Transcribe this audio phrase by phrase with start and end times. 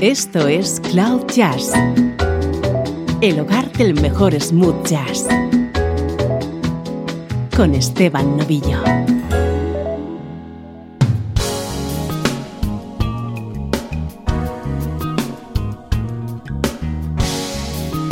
[0.00, 1.72] Esto es Cloud Jazz,
[3.20, 5.26] el hogar del mejor smooth jazz,
[7.56, 8.78] con Esteban Novillo.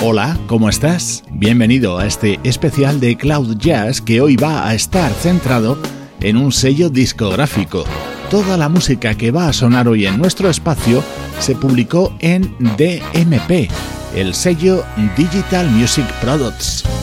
[0.03, 1.23] Hola, ¿cómo estás?
[1.31, 5.79] Bienvenido a este especial de Cloud Jazz que hoy va a estar centrado
[6.19, 7.85] en un sello discográfico.
[8.29, 11.05] Toda la música que va a sonar hoy en nuestro espacio
[11.39, 12.43] se publicó en
[12.77, 13.71] DMP,
[14.15, 14.85] el sello
[15.17, 16.96] Digital Music Products.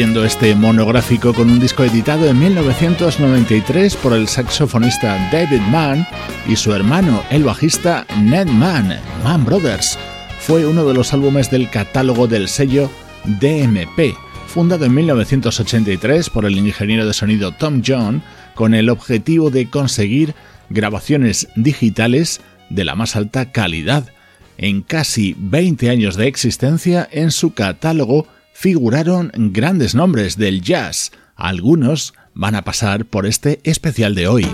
[0.00, 6.06] Este monográfico con un disco editado en 1993 por el saxofonista David Mann
[6.48, 9.98] y su hermano, el bajista Ned Mann, Mann Brothers.
[10.40, 12.90] Fue uno de los álbumes del catálogo del sello
[13.26, 14.16] DMP,
[14.46, 18.22] fundado en 1983 por el ingeniero de sonido Tom John,
[18.54, 20.34] con el objetivo de conseguir
[20.70, 24.08] grabaciones digitales de la más alta calidad.
[24.56, 31.12] En casi 20 años de existencia, en su catálogo figuraron grandes nombres del jazz.
[31.34, 34.46] Algunos van a pasar por este especial de hoy.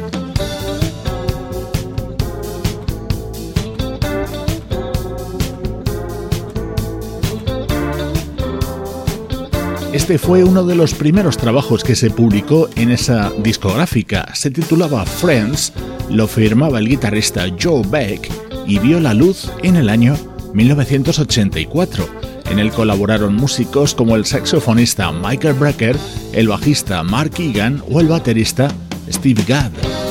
[9.97, 14.29] Este fue uno de los primeros trabajos que se publicó en esa discográfica.
[14.35, 15.73] Se titulaba Friends,
[16.11, 18.31] lo firmaba el guitarrista Joe Beck
[18.67, 20.15] y vio la luz en el año
[20.53, 22.26] 1984.
[22.51, 25.97] En él colaboraron músicos como el saxofonista Michael Brecker,
[26.33, 28.71] el bajista Mark Egan o el baterista
[29.11, 30.06] Steve Gadd.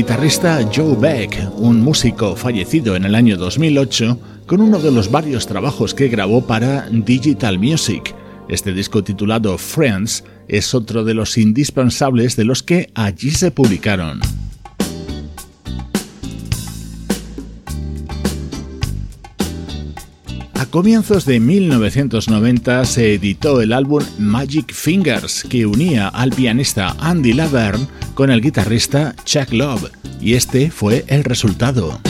[0.00, 5.46] Guitarrista Joe Beck, un músico fallecido en el año 2008, con uno de los varios
[5.46, 8.14] trabajos que grabó para Digital Music.
[8.48, 14.20] Este disco titulado Friends es otro de los indispensables de los que allí se publicaron.
[20.54, 27.34] A comienzos de 1990 se editó el álbum Magic Fingers, que unía al pianista Andy
[27.34, 29.90] Laverne con el guitarrista Chuck Love,
[30.20, 32.00] y este fue el resultado.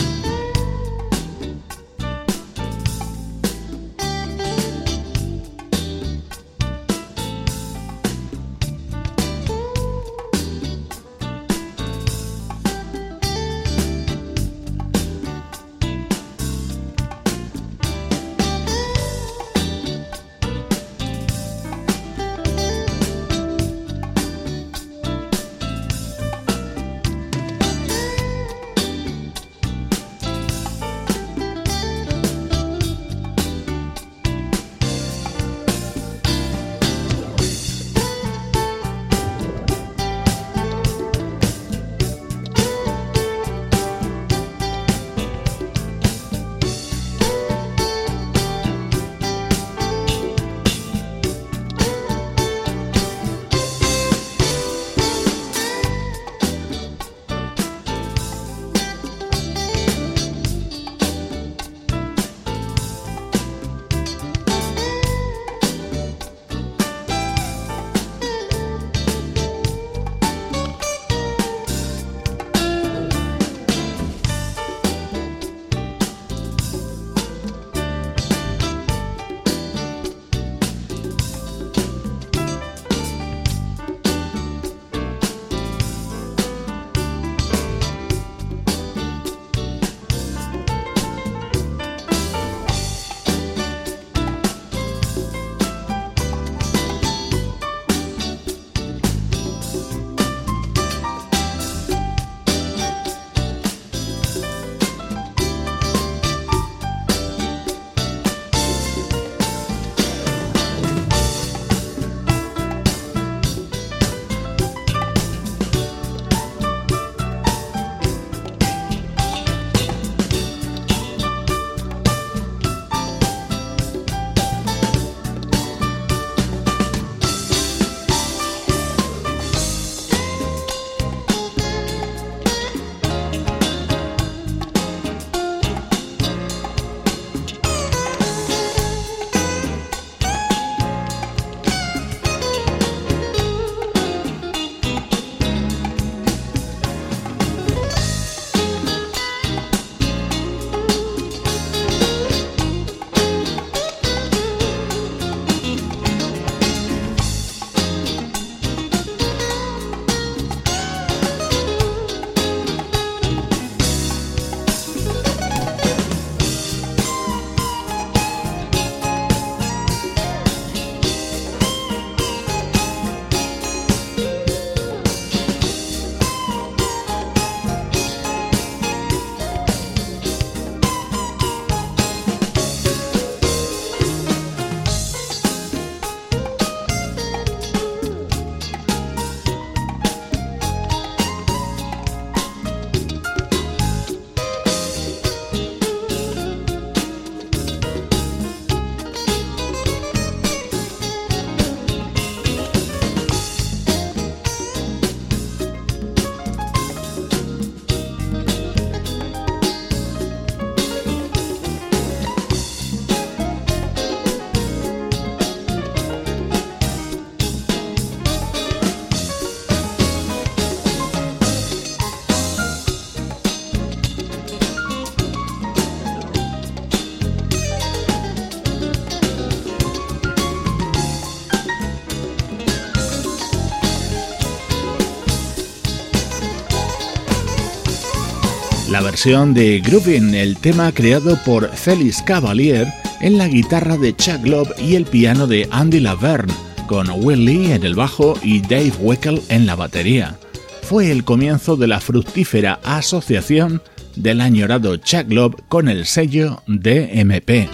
[239.23, 242.87] Versión de Groovin, el tema creado por Félix Cavalier
[243.19, 246.51] en la guitarra de Chuck Love y el piano de Andy Laverne,
[246.87, 250.39] con Will Lee en el bajo y Dave Weckl en la batería.
[250.81, 253.83] Fue el comienzo de la fructífera asociación
[254.15, 257.69] del añorado Chuck Love con el sello DMP.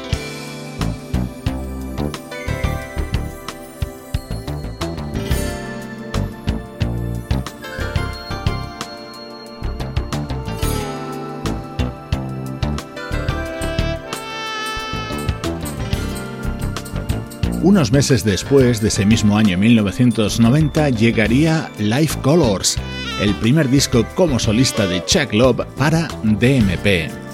[17.77, 22.75] Unos meses después de ese mismo año 1990 llegaría Life Colors,
[23.21, 27.26] el primer disco como solista de Chuck Love para DMP.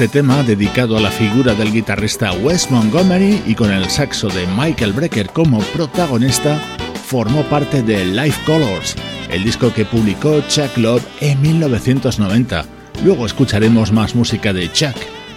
[0.00, 4.46] Este tema, dedicado a la figura del guitarrista Wes Montgomery y con el saxo de
[4.56, 6.58] Michael Brecker como protagonista,
[7.04, 8.96] formó parte de Life Colors,
[9.28, 12.64] el disco que publicó Chuck Love en 1990.
[13.04, 14.96] Luego escucharemos más música de Chuck,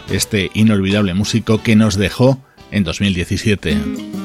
[0.10, 2.40] este inolvidable músico que nos dejó
[2.72, 4.23] en 2017.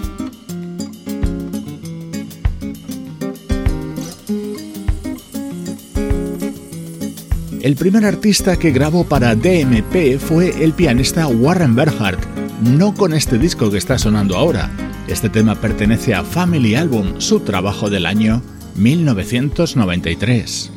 [7.69, 12.25] El primer artista que grabó para DMP fue el pianista Warren Berhardt,
[12.63, 14.71] no con este disco que está sonando ahora.
[15.07, 18.41] Este tema pertenece a Family Album, su trabajo del año
[18.77, 20.73] 1993.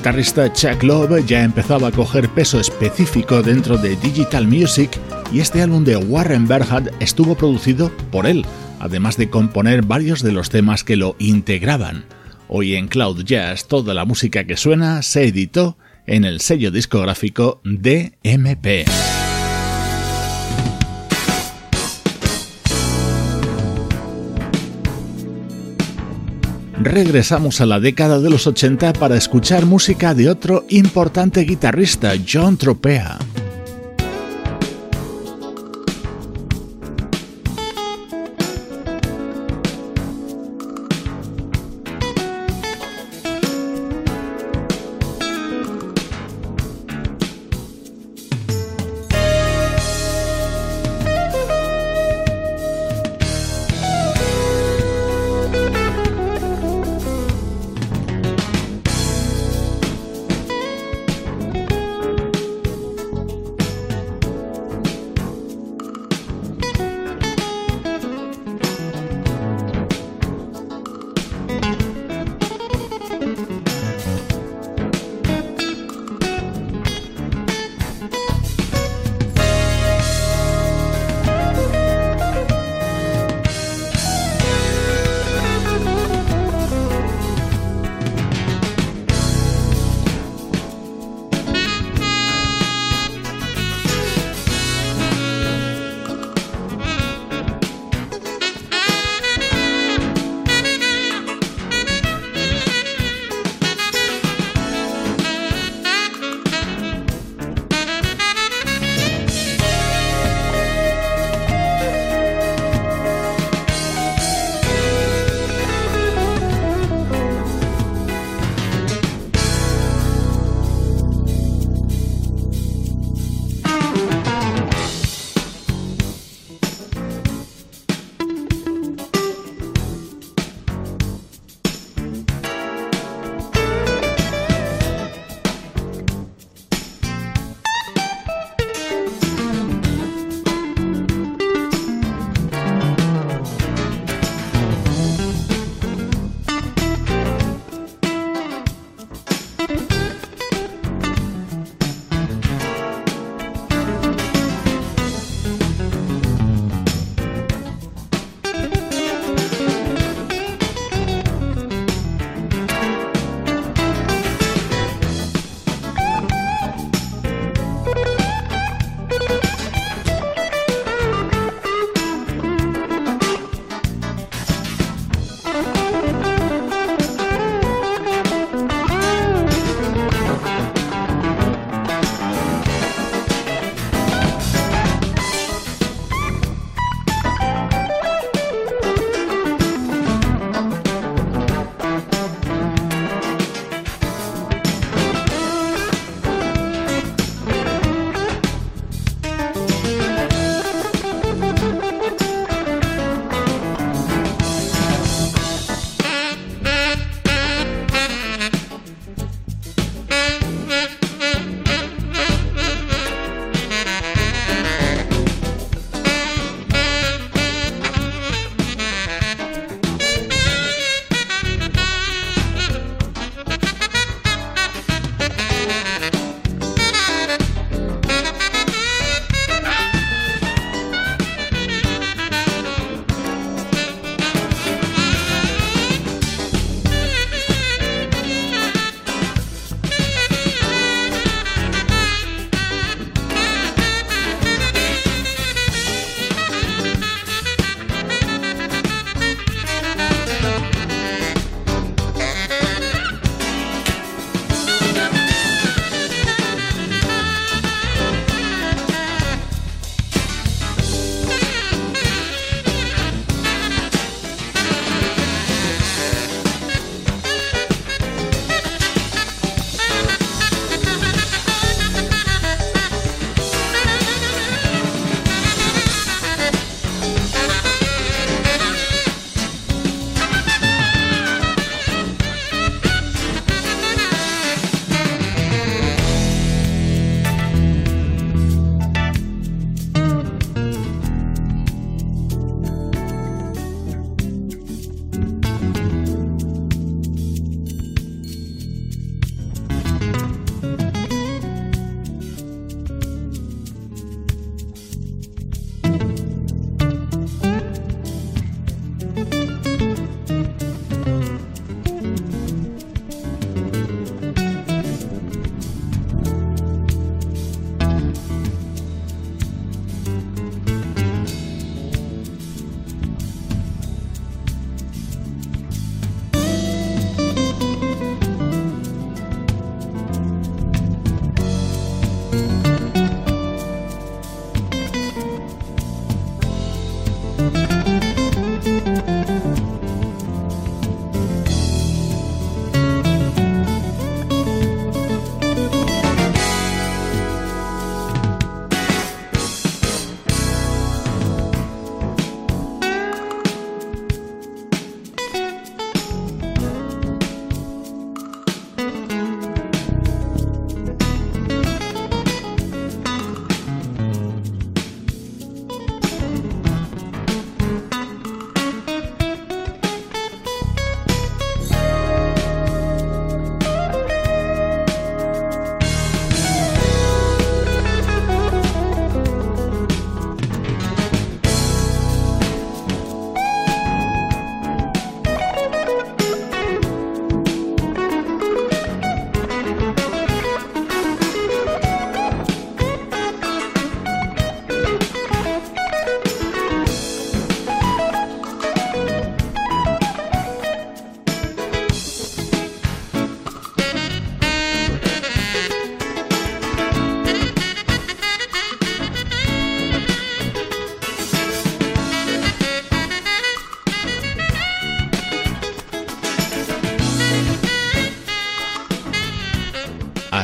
[0.00, 4.98] Guitarrista Chuck Love ya empezaba a coger peso específico dentro de Digital Music
[5.30, 8.46] y este álbum de Warren Berhad estuvo producido por él,
[8.78, 12.06] además de componer varios de los temas que lo integraban.
[12.48, 17.60] Hoy en Cloud Jazz toda la música que suena se editó en el sello discográfico
[17.62, 18.86] DMP.
[26.82, 32.56] Regresamos a la década de los 80 para escuchar música de otro importante guitarrista, John
[32.56, 33.18] Tropea.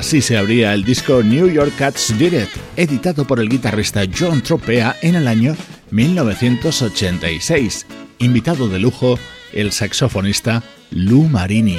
[0.06, 4.40] Así se abría el disco New York Cats Did It, editado por el guitarrista John
[4.40, 5.56] Tropea en el año
[5.90, 7.86] 1986.
[8.18, 9.18] Invitado de lujo,
[9.52, 11.78] el saxofonista Lou Marini.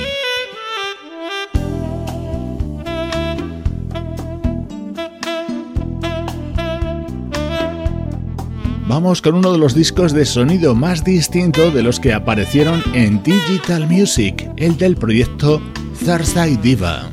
[8.89, 13.23] Vamos con uno de los discos de sonido más distinto de los que aparecieron en
[13.23, 15.61] Digital Music, el del proyecto
[16.03, 17.09] Thursday Diva.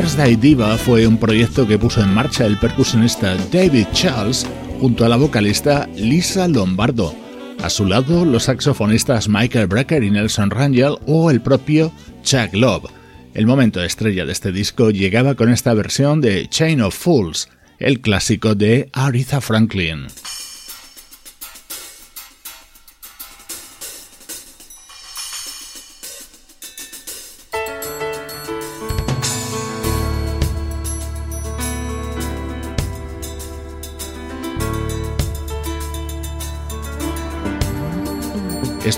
[0.00, 4.46] Thursday Diva fue un proyecto que puso en marcha el percusionista David Charles
[4.80, 7.12] junto a la vocalista Lisa Lombardo.
[7.64, 11.90] A su lado, los saxofonistas Michael Brecker y Nelson Rangel o el propio
[12.22, 12.88] Chuck Love.
[13.34, 17.48] El momento estrella de este disco llegaba con esta versión de Chain of Fools,
[17.80, 20.06] el clásico de Aretha Franklin.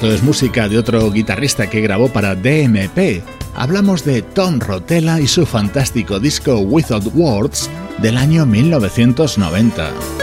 [0.00, 3.22] Esto es música de otro guitarrista que grabó para DMP.
[3.54, 10.19] Hablamos de Tom Rotella y su fantástico disco Without Words del año 1990.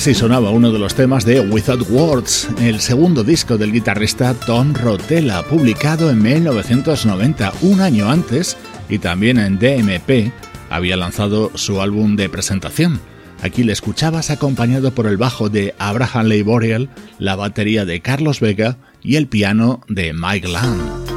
[0.00, 4.72] Así sonaba uno de los temas de Without Words, el segundo disco del guitarrista Tom
[4.72, 8.56] Rotella, publicado en 1990, un año antes,
[8.88, 10.32] y también en DMP,
[10.70, 12.98] había lanzado su álbum de presentación.
[13.42, 16.88] Aquí le escuchabas acompañado por el bajo de Abraham Leiboriel,
[17.18, 21.09] la batería de Carlos Vega y el piano de Mike Land.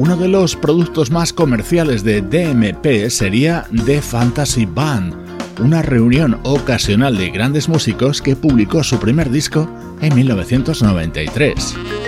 [0.00, 5.14] Uno de los productos más comerciales de DMP sería The Fantasy Band,
[5.60, 9.68] una reunión ocasional de grandes músicos que publicó su primer disco
[10.00, 11.99] en 1993.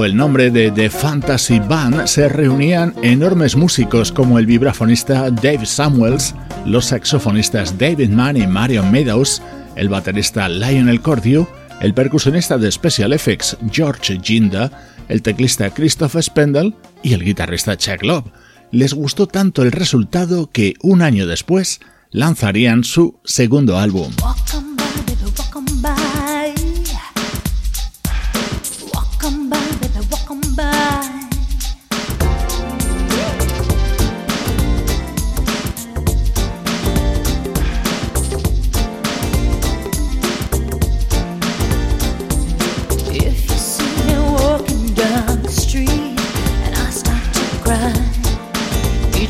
[0.00, 5.66] Bajo el nombre de The Fantasy Band se reunían enormes músicos como el vibrafonista Dave
[5.66, 6.34] Samuels,
[6.64, 9.42] los saxofonistas David Mann y Marion Meadows,
[9.76, 11.46] el baterista Lionel Cordew,
[11.82, 14.70] el percusionista de Special Effects George Ginda,
[15.08, 18.24] el teclista Christoph Spendel y el guitarrista Chuck Love.
[18.70, 21.80] Les gustó tanto el resultado que un año después
[22.10, 24.12] lanzarían su segundo álbum.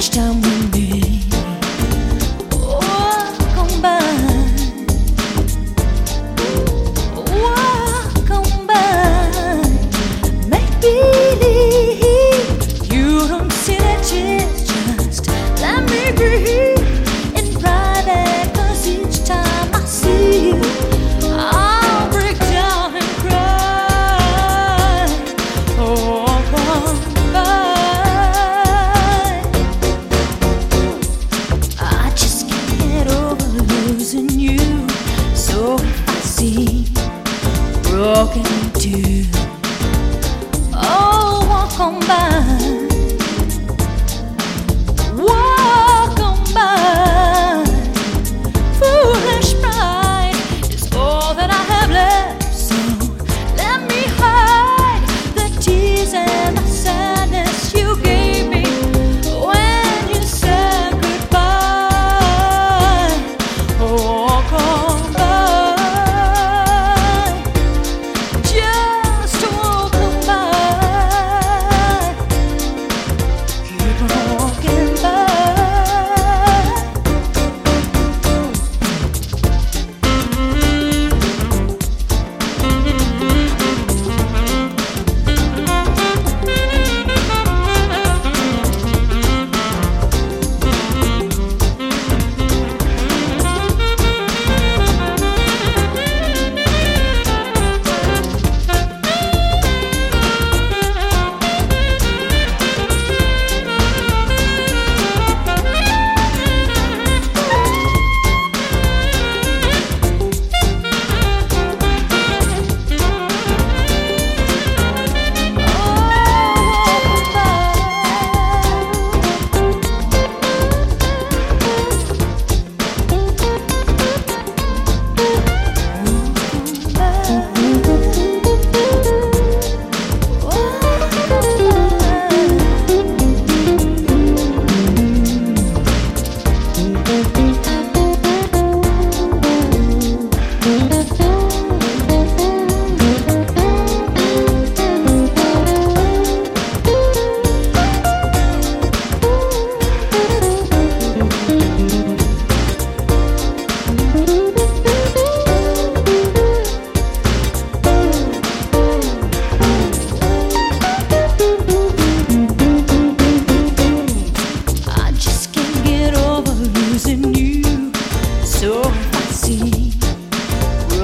[0.01, 0.50] each time we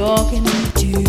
[0.07, 1.06] walking into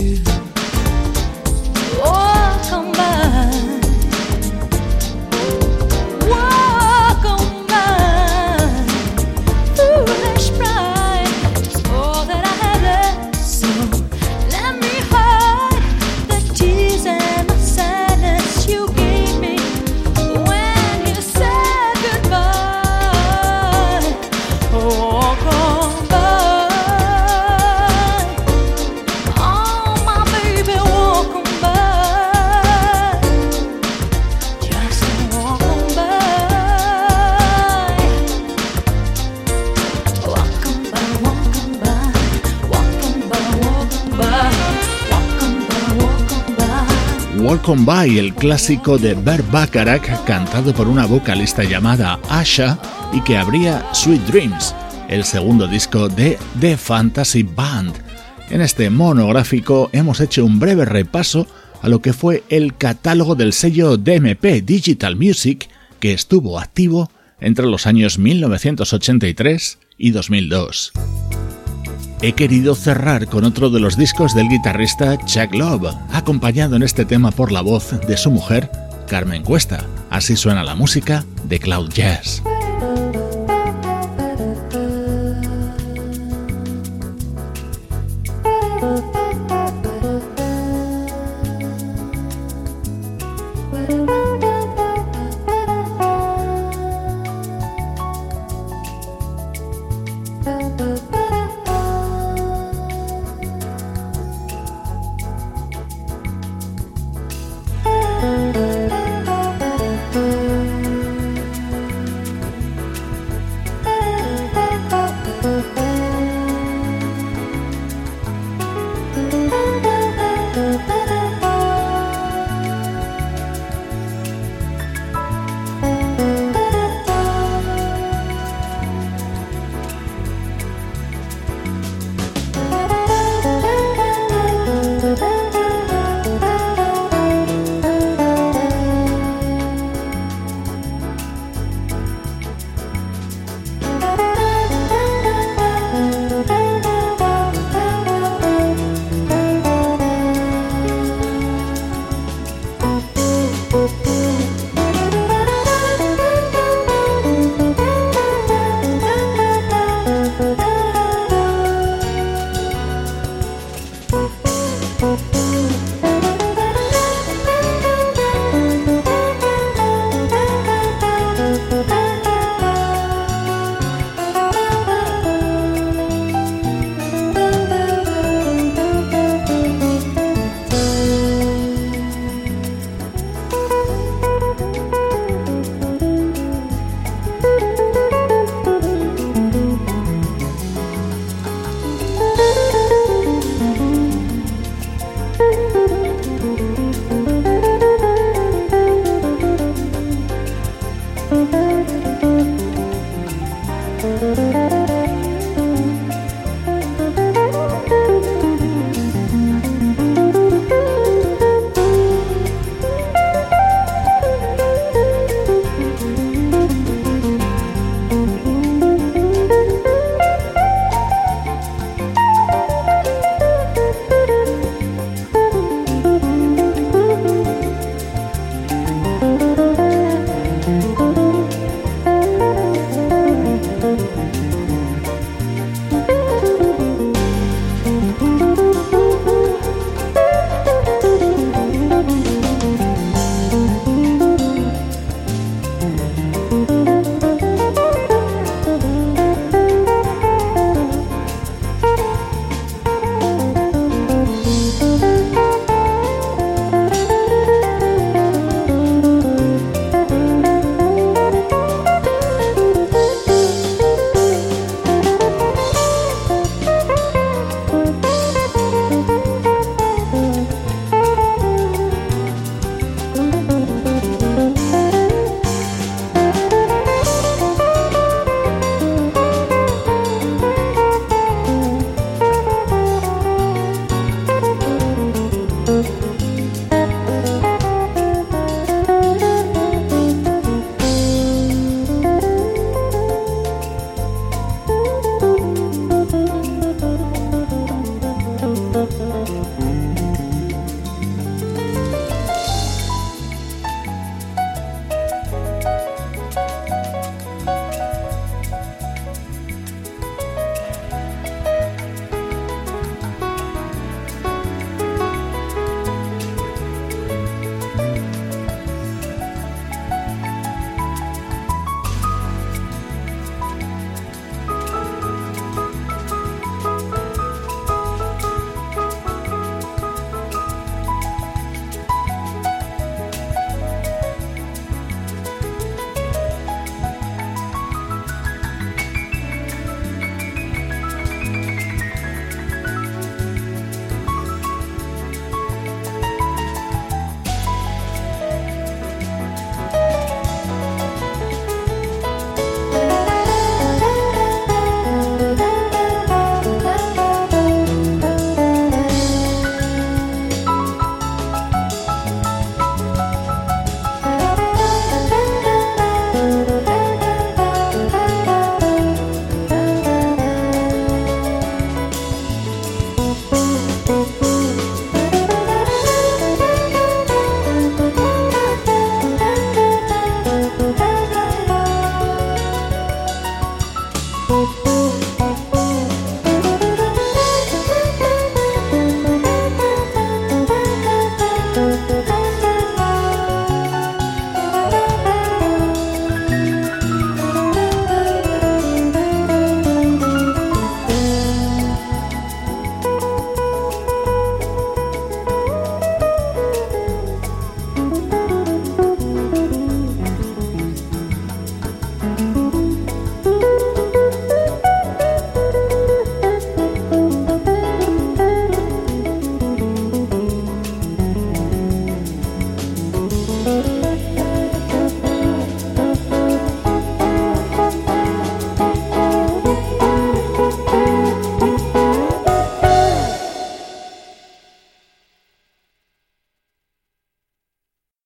[47.76, 52.80] By, el clásico de Bert Bacharach cantado por una vocalista llamada Asha
[53.12, 54.74] y que abría Sweet Dreams,
[55.10, 57.94] el segundo disco de The Fantasy Band.
[58.50, 61.46] En este monográfico hemos hecho un breve repaso
[61.82, 65.68] a lo que fue el catálogo del sello DMP Digital Music
[66.00, 67.12] que estuvo activo
[67.42, 70.94] entre los años 1983 y 2002.
[72.22, 77.06] He querido cerrar con otro de los discos del guitarrista Chuck Love, acompañado en este
[77.06, 78.72] tema por la voz de su mujer,
[79.08, 79.86] Carmen Cuesta.
[80.10, 82.42] Así suena la música de Cloud Jazz.